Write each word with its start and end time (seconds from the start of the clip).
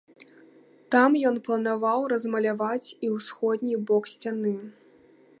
Там 0.93 1.17
ён 1.29 1.35
планаваў 1.47 2.01
размаляваць 2.13 2.87
і 3.07 3.11
ўсходні 3.17 3.75
бок 3.91 4.03
сцяны. 4.13 4.55